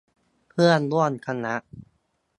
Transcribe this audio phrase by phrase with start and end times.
[0.49, 1.55] เพื่อนร่วมคณะ